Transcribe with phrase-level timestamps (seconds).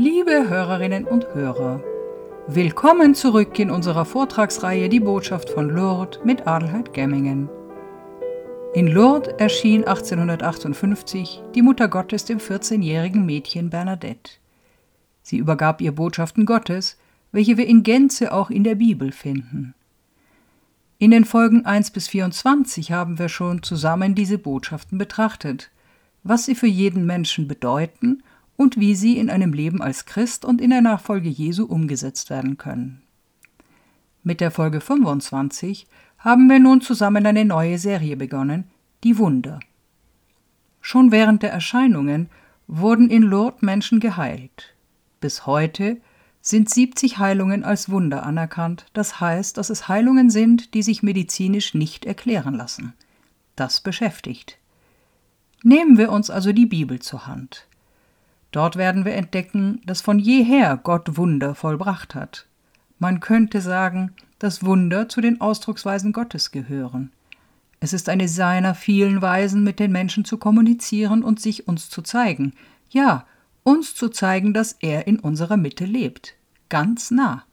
[0.00, 1.82] Liebe Hörerinnen und Hörer,
[2.46, 7.48] willkommen zurück in unserer Vortragsreihe Die Botschaft von Lourdes mit Adelheid Gemmingen.
[8.74, 14.34] In Lourdes erschien 1858 die Mutter Gottes dem 14-jährigen Mädchen Bernadette.
[15.22, 16.96] Sie übergab ihr Botschaften Gottes,
[17.32, 19.74] welche wir in Gänze auch in der Bibel finden.
[20.98, 25.72] In den Folgen 1 bis 24 haben wir schon zusammen diese Botschaften betrachtet,
[26.22, 28.22] was sie für jeden Menschen bedeuten
[28.58, 32.58] und wie sie in einem Leben als Christ und in der Nachfolge Jesu umgesetzt werden
[32.58, 33.02] können.
[34.24, 35.86] Mit der Folge 25
[36.18, 38.64] haben wir nun zusammen eine neue Serie begonnen,
[39.04, 39.60] die Wunder.
[40.80, 42.28] Schon während der Erscheinungen
[42.66, 44.74] wurden in Lourdes Menschen geheilt.
[45.20, 45.98] Bis heute
[46.40, 51.74] sind 70 Heilungen als Wunder anerkannt, das heißt, dass es Heilungen sind, die sich medizinisch
[51.74, 52.92] nicht erklären lassen.
[53.54, 54.58] Das beschäftigt.
[55.62, 57.68] Nehmen wir uns also die Bibel zur Hand.
[58.50, 62.46] Dort werden wir entdecken, dass von jeher Gott Wunder vollbracht hat.
[62.98, 67.12] Man könnte sagen, dass Wunder zu den Ausdrucksweisen Gottes gehören.
[67.80, 72.02] Es ist eine seiner vielen Weisen, mit den Menschen zu kommunizieren und sich uns zu
[72.02, 72.54] zeigen.
[72.90, 73.26] Ja,
[73.62, 76.34] uns zu zeigen, dass er in unserer Mitte lebt.
[76.68, 77.44] Ganz nah.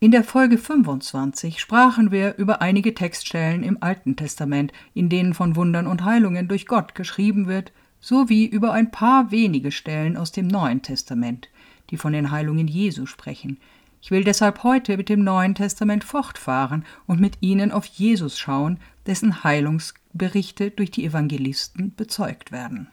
[0.00, 5.56] In der Folge 25 sprachen wir über einige Textstellen im Alten Testament, in denen von
[5.56, 10.46] Wundern und Heilungen durch Gott geschrieben wird, sowie über ein paar wenige Stellen aus dem
[10.46, 11.48] Neuen Testament,
[11.90, 13.58] die von den Heilungen Jesu sprechen.
[14.00, 18.78] Ich will deshalb heute mit dem Neuen Testament fortfahren und mit Ihnen auf Jesus schauen,
[19.06, 22.88] dessen Heilungsberichte durch die Evangelisten bezeugt werden.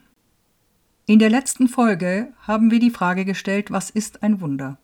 [1.05, 4.79] In der letzten Folge haben wir die Frage gestellt, was ist ein Wunder?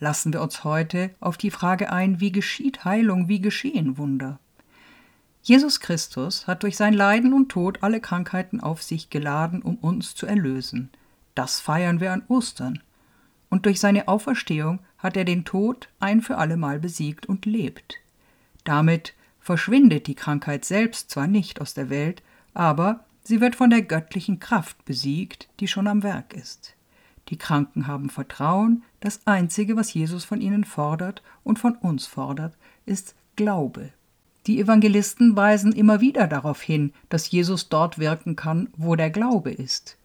[0.00, 4.40] Lassen wir uns heute auf die Frage ein, wie geschieht Heilung, wie geschehen Wunder?
[5.44, 10.14] Jesus Christus hat durch sein Leiden und Tod alle Krankheiten auf sich geladen, um uns
[10.14, 10.90] zu erlösen.
[11.34, 12.80] Das feiern wir an Ostern.
[13.50, 17.96] Und durch seine Auferstehung hat er den Tod ein für allemal besiegt und lebt.
[18.62, 22.22] Damit verschwindet die Krankheit selbst zwar nicht aus der Welt,
[22.54, 26.74] aber sie wird von der göttlichen Kraft besiegt, die schon am Werk ist.
[27.30, 32.54] Die Kranken haben Vertrauen, das Einzige, was Jesus von ihnen fordert und von uns fordert,
[32.86, 33.90] ist Glaube.
[34.46, 39.52] Die Evangelisten weisen immer wieder darauf hin, dass Jesus dort wirken kann, wo der Glaube
[39.52, 39.96] ist.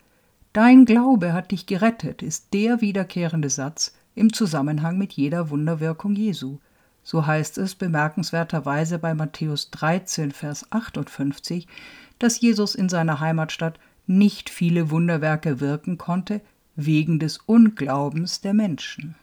[0.53, 6.59] Dein Glaube hat dich gerettet, ist der wiederkehrende Satz im Zusammenhang mit jeder Wunderwirkung Jesu.
[7.03, 11.67] So heißt es bemerkenswerterweise bei Matthäus 13, Vers 58,
[12.19, 16.41] dass Jesus in seiner Heimatstadt nicht viele Wunderwerke wirken konnte,
[16.75, 19.15] wegen des Unglaubens der Menschen.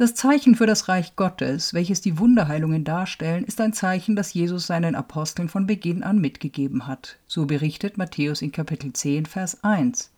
[0.00, 4.66] Das Zeichen für das Reich Gottes, welches die Wunderheilungen darstellen, ist ein Zeichen, das Jesus
[4.66, 7.18] seinen Aposteln von Beginn an mitgegeben hat.
[7.26, 10.10] So berichtet Matthäus in Kapitel 10, Vers 1.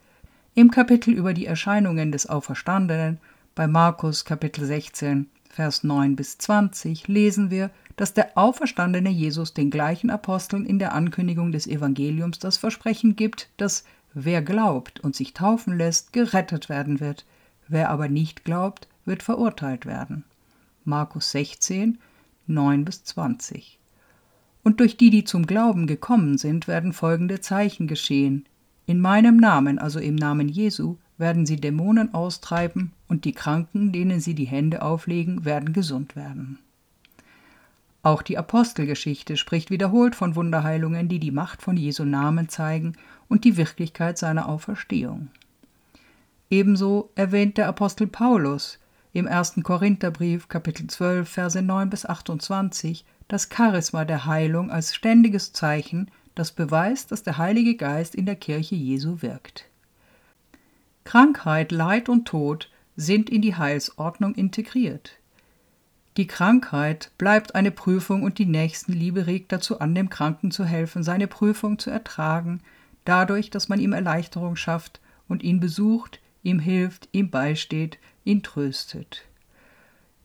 [0.55, 3.19] Im Kapitel über die Erscheinungen des Auferstandenen,
[3.57, 9.73] bei Markus Kapitel 16, Vers 9 bis 20, lesen wir, dass der auferstandene Jesus den
[9.73, 13.83] gleichen Aposteln in der Ankündigung des Evangeliums das Versprechen gibt, dass
[14.15, 17.25] wer glaubt und sich taufen lässt, gerettet werden wird,
[17.67, 20.25] wer aber nicht glaubt, wird verurteilt werden.
[20.85, 21.99] Markus 16,
[22.47, 23.79] 9 bis 20.
[24.63, 28.47] Und durch die, die zum Glauben gekommen sind, werden folgende Zeichen geschehen.
[28.87, 34.21] In meinem Namen, also im Namen Jesu, werden sie Dämonen austreiben, und die Kranken, denen
[34.21, 36.59] sie die Hände auflegen, werden gesund werden.
[38.03, 42.95] Auch die Apostelgeschichte spricht wiederholt von Wunderheilungen, die die Macht von Jesu Namen zeigen
[43.29, 45.29] und die Wirklichkeit seiner Auferstehung.
[46.51, 48.79] Ebenso erwähnt der Apostel Paulus
[49.13, 49.61] im 1.
[49.63, 56.53] Korintherbrief Kapitel 12 Verse 9 bis 28 das Charisma der Heilung als ständiges Zeichen, das
[56.53, 59.67] beweist, dass der Heilige Geist in der Kirche Jesu wirkt.
[61.05, 65.19] Krankheit, Leid und Tod sind in die Heilsordnung integriert.
[66.17, 71.03] Die Krankheit bleibt eine Prüfung und die Nächstenliebe regt dazu an, dem Kranken zu helfen,
[71.03, 72.61] seine Prüfung zu ertragen,
[73.05, 79.25] dadurch, dass man ihm Erleichterung schafft und ihn besucht, ihm hilft, ihm beisteht, ihn tröstet.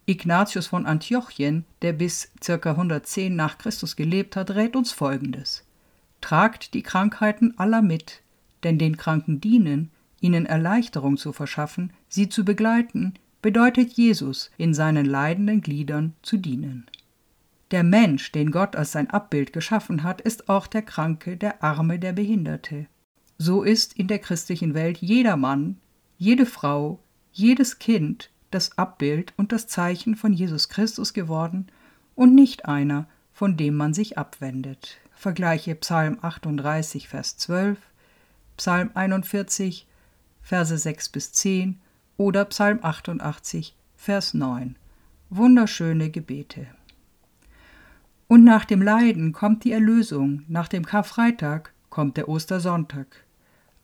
[0.06, 2.54] Ignatius von Antiochien, der bis ca.
[2.54, 5.66] 110 nach Christus gelebt hat, rät uns folgendes:
[6.22, 8.22] Tragt die Krankheiten aller mit,
[8.64, 9.92] denn den Kranken dienen,
[10.22, 16.88] ihnen Erleichterung zu verschaffen, sie zu begleiten, bedeutet Jesus in seinen leidenden Gliedern zu dienen.
[17.72, 22.00] Der Mensch, den Gott als sein Abbild geschaffen hat, ist auch der Kranke, der Arme,
[22.00, 22.88] der Behinderte.
[23.38, 25.78] So ist in der christlichen Welt jeder Mann,
[26.18, 27.00] jede Frau,
[27.38, 31.68] jedes Kind das Abbild und das Zeichen von Jesus Christus geworden
[32.16, 34.98] und nicht einer, von dem man sich abwendet.
[35.14, 37.78] Vergleiche Psalm 38, Vers 12,
[38.58, 39.86] Psalm 41,
[40.42, 41.80] Verse 6 bis 10
[42.18, 44.76] oder Psalm 88, Vers 9.
[45.30, 46.68] Wunderschöne Gebete.
[48.28, 53.26] Und nach dem Leiden kommt die Erlösung, nach dem Karfreitag kommt der Ostersonntag.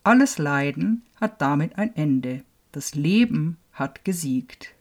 [0.02, 2.42] Alles Leiden hat damit ein Ende.
[2.74, 4.74] Das Leben hat gesiegt.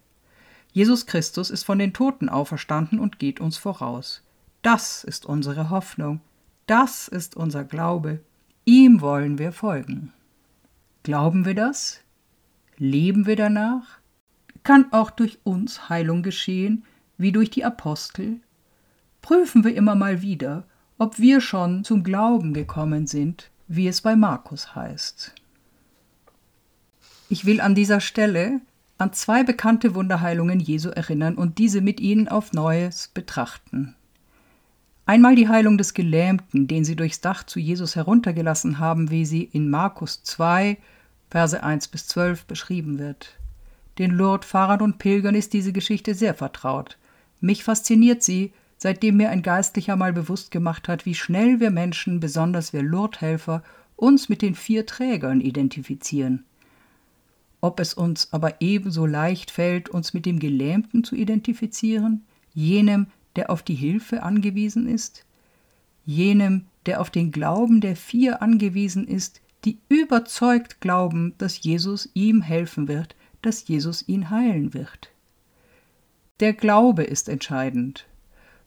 [0.71, 4.23] Jesus Christus ist von den Toten auferstanden und geht uns voraus.
[4.63, 6.19] Das ist unsere Hoffnung.
[6.65, 8.19] Das ist unser Glaube.
[8.65, 10.11] Ihm wollen wir folgen.
[11.03, 11.99] Glauben wir das?
[12.77, 13.99] Leben wir danach?
[14.63, 16.83] Kann auch durch uns Heilung geschehen,
[17.19, 18.39] wie durch die Apostel?
[19.21, 20.63] Prüfen wir immer mal wieder,
[20.97, 25.33] ob wir schon zum Glauben gekommen sind wie es bei Markus heißt.
[27.33, 28.61] Ich will an dieser Stelle
[28.99, 33.95] an zwei bekannte Wunderheilungen Jesu erinnern und diese mit Ihnen auf Neues betrachten.
[35.07, 39.45] Einmal die Heilung des Gelähmten, den sie durchs Dach zu Jesus heruntergelassen haben, wie sie
[39.51, 40.77] in Markus 2,
[41.31, 43.39] Verse 1 bis 12 beschrieben wird.
[43.97, 46.99] Den Lourdes-Fahrern und Pilgern ist diese Geschichte sehr vertraut.
[47.41, 52.19] Mich fasziniert sie, seitdem mir ein Geistlicher mal bewusst gemacht hat, wie schnell wir Menschen,
[52.19, 53.63] besonders wir Lourdhelfer,
[53.95, 56.45] uns mit den vier Trägern identifizieren.
[57.63, 63.07] Ob es uns aber ebenso leicht fällt, uns mit dem Gelähmten zu identifizieren, jenem,
[63.37, 65.23] der auf die Hilfe angewiesen ist,
[66.03, 72.41] jenem, der auf den Glauben der vier angewiesen ist, die überzeugt glauben, dass Jesus ihm
[72.41, 75.13] helfen wird, dass Jesus ihn heilen wird.
[76.41, 78.05] Der Glaube ist entscheidend,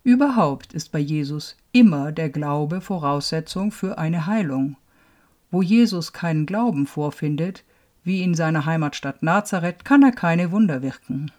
[0.05, 4.79] Überhaupt ist bei Jesus immer der Glaube Voraussetzung für eine Heilung.
[5.51, 7.63] Wo Jesus keinen Glauben vorfindet,
[8.07, 11.33] wie in seiner Heimatstadt Nazareth, kann er keine Wunder wirken.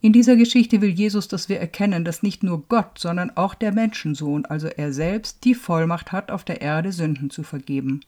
[0.00, 3.72] In dieser Geschichte will Jesus, dass wir erkennen, dass nicht nur Gott, sondern auch der
[3.72, 8.00] Menschensohn, also er selbst, die Vollmacht hat, auf der Erde Sünden zu vergeben.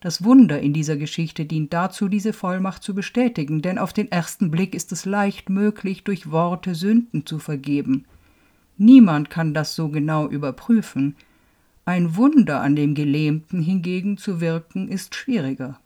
[0.00, 4.50] Das Wunder in dieser Geschichte dient dazu, diese Vollmacht zu bestätigen, denn auf den ersten
[4.50, 8.04] Blick ist es leicht möglich, durch Worte Sünden zu vergeben.
[8.76, 11.16] Niemand kann das so genau überprüfen.
[11.84, 15.80] Ein Wunder an dem Gelähmten hingegen zu wirken, ist schwieriger.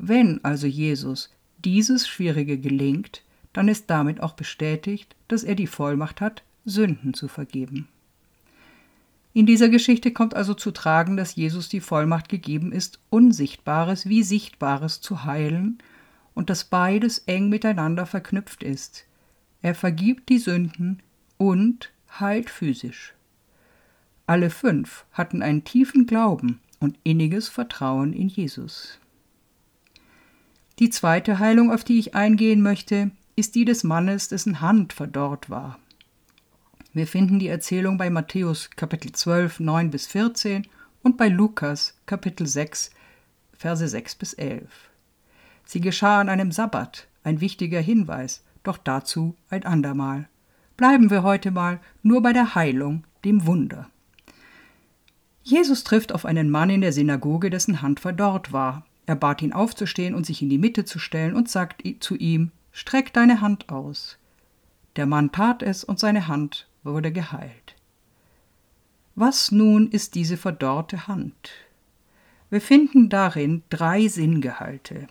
[0.00, 1.28] Wenn also Jesus
[1.64, 3.22] dieses Schwierige gelingt,
[3.52, 7.88] dann ist damit auch bestätigt, dass er die Vollmacht hat, Sünden zu vergeben.
[9.34, 14.22] In dieser Geschichte kommt also zu tragen, dass Jesus die Vollmacht gegeben ist, Unsichtbares wie
[14.22, 15.78] Sichtbares zu heilen
[16.32, 19.04] und dass beides eng miteinander verknüpft ist.
[19.62, 21.02] Er vergibt die Sünden
[21.38, 21.90] und
[22.20, 23.14] heilt physisch.
[24.26, 29.00] Alle fünf hatten einen tiefen Glauben und inniges Vertrauen in Jesus.
[30.78, 35.50] Die zweite Heilung, auf die ich eingehen möchte, ist die des Mannes, dessen Hand verdorrt
[35.50, 35.80] war.
[36.92, 40.68] Wir finden die Erzählung bei Matthäus Kapitel 12, 9 bis 14
[41.02, 42.90] und bei Lukas Kapitel 6,
[43.56, 44.68] Verse 6 bis 11.
[45.64, 50.28] Sie geschah an einem Sabbat, ein wichtiger Hinweis, doch dazu ein andermal.
[50.76, 53.90] Bleiben wir heute mal nur bei der Heilung, dem Wunder.
[55.42, 58.84] Jesus trifft auf einen Mann in der Synagoge, dessen Hand verdorrt war.
[59.08, 62.50] Er bat ihn aufzustehen und sich in die Mitte zu stellen und sagt zu ihm,
[62.72, 64.18] Streck deine Hand aus.
[64.96, 67.74] Der Mann tat es und seine Hand wurde geheilt.
[69.14, 71.52] Was nun ist diese verdorrte Hand?
[72.50, 75.08] Wir finden darin drei Sinngehalte.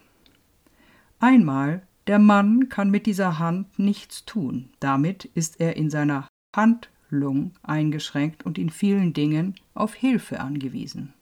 [1.18, 4.70] Einmal der Mann kann mit dieser Hand nichts tun.
[4.80, 11.16] Damit ist er in seiner Handlung eingeschränkt und in vielen Dingen auf Hilfe angewiesen.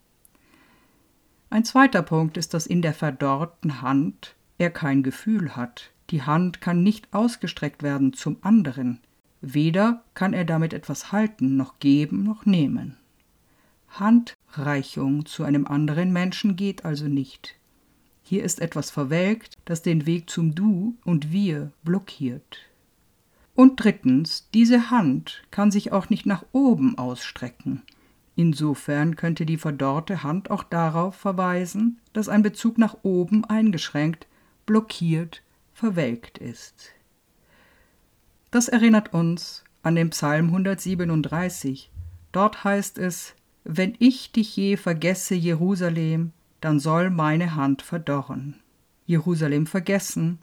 [1.55, 5.89] Ein zweiter Punkt ist, dass in der verdorrten Hand er kein Gefühl hat.
[6.09, 8.99] Die Hand kann nicht ausgestreckt werden zum anderen.
[9.39, 12.97] Weder kann er damit etwas halten, noch geben, noch nehmen.
[13.87, 17.55] Handreichung zu einem anderen Menschen geht also nicht.
[18.21, 22.57] Hier ist etwas verwelkt, das den Weg zum Du und Wir blockiert.
[23.53, 27.81] Und drittens, diese Hand kann sich auch nicht nach oben ausstrecken.
[28.35, 34.27] Insofern könnte die verdorrte Hand auch darauf verweisen, dass ein Bezug nach oben eingeschränkt,
[34.65, 35.41] blockiert,
[35.73, 36.91] verwelkt ist.
[38.51, 41.91] Das erinnert uns an den Psalm 137.
[42.31, 48.59] Dort heißt es, Wenn ich dich je vergesse, Jerusalem, dann soll meine Hand verdorren.
[49.05, 50.39] Jerusalem vergessen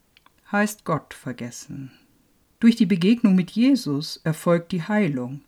[0.51, 1.91] heißt Gott vergessen.
[2.61, 5.41] Durch die Begegnung mit Jesus erfolgt die Heilung.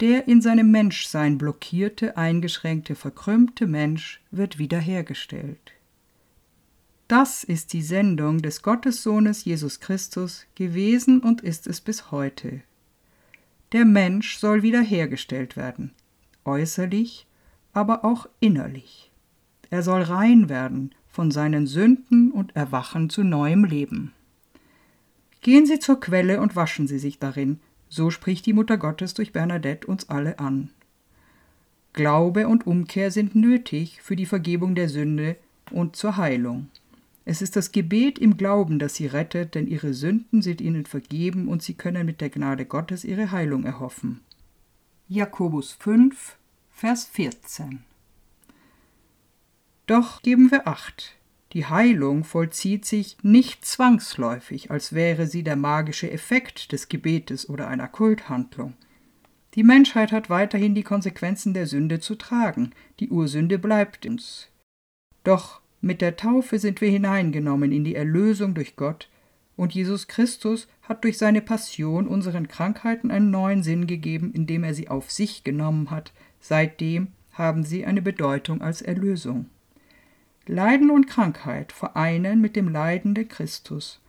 [0.00, 5.72] Der in seinem Menschsein blockierte, eingeschränkte, verkrümmte Mensch wird wiederhergestellt.
[7.06, 12.62] Das ist die Sendung des Gottessohnes Jesus Christus gewesen und ist es bis heute.
[13.72, 15.92] Der Mensch soll wiederhergestellt werden,
[16.44, 17.26] äußerlich,
[17.72, 19.10] aber auch innerlich.
[19.68, 24.12] Er soll rein werden, von seinen Sünden und erwachen zu neuem Leben.
[25.42, 29.32] Gehen Sie zur Quelle und waschen Sie sich darin, so spricht die Mutter Gottes durch
[29.32, 30.70] Bernadette uns alle an.
[31.92, 35.36] Glaube und Umkehr sind nötig für die Vergebung der Sünde
[35.72, 36.70] und zur Heilung.
[37.24, 41.48] Es ist das Gebet im Glauben, das sie rettet, denn ihre Sünden sind ihnen vergeben
[41.48, 44.20] und sie können mit der Gnade Gottes ihre Heilung erhoffen.
[45.08, 46.36] Jakobus 5,
[46.70, 47.80] Vers 14
[49.86, 51.16] Doch geben wir acht,
[51.52, 57.66] die Heilung vollzieht sich nicht zwangsläufig, als wäre sie der magische Effekt des Gebetes oder
[57.66, 58.74] einer Kulthandlung.
[59.54, 64.48] Die Menschheit hat weiterhin die Konsequenzen der Sünde zu tragen, die Ursünde bleibt uns.
[65.24, 69.08] Doch mit der Taufe sind wir hineingenommen in die Erlösung durch Gott,
[69.56, 74.72] und Jesus Christus hat durch seine Passion unseren Krankheiten einen neuen Sinn gegeben, indem er
[74.72, 76.12] sie auf sich genommen hat.
[76.40, 79.46] Seitdem haben sie eine Bedeutung als Erlösung.
[80.46, 84.00] Leiden und Krankheit vereinen mit dem leidenden Christus.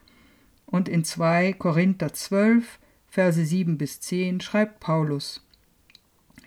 [0.65, 5.45] Und in 2 Korinther 12, Verse 7 bis 10 schreibt Paulus: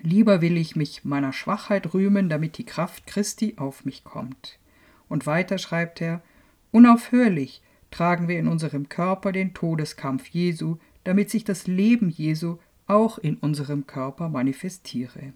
[0.00, 4.58] Lieber will ich mich meiner Schwachheit rühmen, damit die Kraft Christi auf mich kommt.
[5.08, 6.22] Und weiter schreibt er:
[6.72, 13.18] Unaufhörlich tragen wir in unserem Körper den Todeskampf Jesu, damit sich das Leben Jesu auch
[13.18, 15.34] in unserem Körper manifestiere.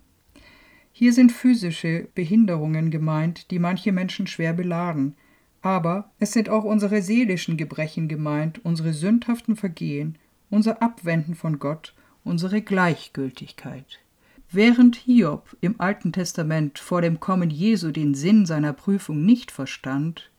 [0.98, 5.14] Hier sind physische Behinderungen gemeint, die manche Menschen schwer beladen,
[5.62, 10.18] aber es sind auch unsere seelischen Gebrechen gemeint, unsere sündhaften Vergehen,
[10.50, 14.00] unser Abwenden von Gott, unsere Gleichgültigkeit.
[14.50, 20.32] Während Hiob im Alten Testament vor dem Kommen Jesu den Sinn seiner Prüfung nicht verstand,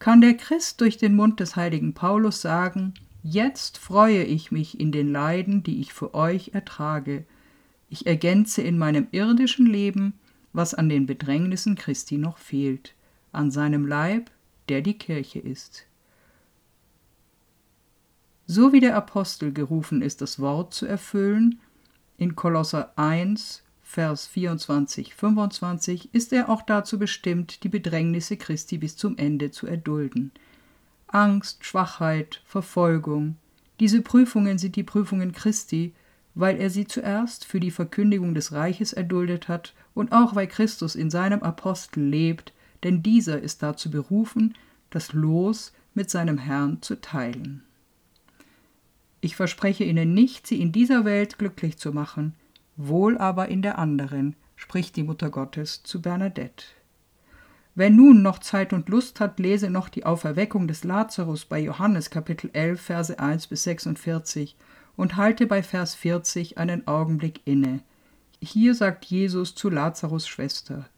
[0.00, 2.92] kann der Christ durch den Mund des heiligen Paulus sagen,
[3.22, 7.24] Jetzt freue ich mich in den Leiden, die ich für euch ertrage,
[7.94, 10.14] ich ergänze in meinem irdischen Leben,
[10.52, 12.92] was an den Bedrängnissen Christi noch fehlt,
[13.30, 14.32] an seinem Leib,
[14.68, 15.86] der die Kirche ist.
[18.46, 21.60] So wie der Apostel gerufen ist, das Wort zu erfüllen,
[22.18, 28.96] in Kolosser 1, Vers 24, 25 ist er auch dazu bestimmt, die Bedrängnisse Christi bis
[28.96, 30.32] zum Ende zu erdulden.
[31.06, 33.36] Angst, Schwachheit, Verfolgung,
[33.78, 35.94] diese Prüfungen sind die Prüfungen Christi,
[36.34, 40.94] weil er sie zuerst für die Verkündigung des Reiches erduldet hat und auch weil Christus
[40.94, 44.54] in seinem Apostel lebt, denn dieser ist dazu berufen,
[44.90, 47.62] das Los mit seinem Herrn zu teilen.
[49.20, 52.34] Ich verspreche Ihnen nicht, Sie in dieser Welt glücklich zu machen,
[52.76, 56.66] wohl aber in der anderen, spricht die Mutter Gottes zu Bernadette.
[57.76, 62.10] Wer nun noch Zeit und Lust hat, lese noch die Auferweckung des Lazarus bei Johannes
[62.10, 64.56] Kapitel 11 Verse 1 bis 46
[64.96, 67.80] und halte bei Vers 40 einen Augenblick inne.
[68.40, 70.88] Hier sagt Jesus zu Lazarus Schwester,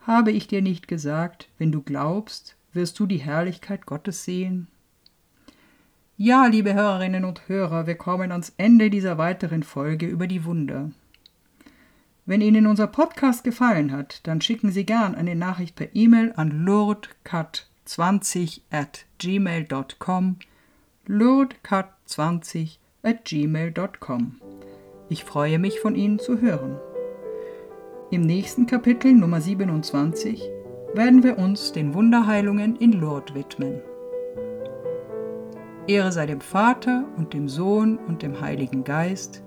[0.00, 4.68] Habe ich dir nicht gesagt, wenn du glaubst, wirst du die Herrlichkeit Gottes sehen?
[6.16, 10.92] Ja, liebe Hörerinnen und Hörer, wir kommen ans Ende dieser weiteren Folge über die Wunder.
[12.26, 16.64] Wenn Ihnen unser Podcast gefallen hat, dann schicken Sie gern eine Nachricht per E-Mail an
[16.64, 20.36] lourdcat20 at gmail.com
[21.06, 24.40] lourdcat20 at gmail.com.
[25.08, 26.78] Ich freue mich von Ihnen zu hören.
[28.10, 30.50] Im nächsten Kapitel Nummer 27
[30.94, 33.80] werden wir uns den Wunderheilungen in Lourdes widmen.
[35.86, 39.42] Ehre sei dem Vater und dem Sohn und dem Heiligen Geist,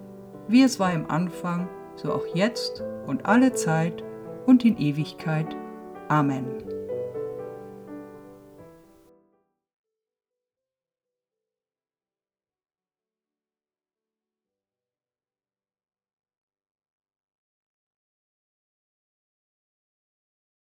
[0.48, 4.04] wie es war im Anfang, so auch jetzt und alle Zeit
[4.46, 5.56] und in Ewigkeit.
[6.10, 6.77] Amen.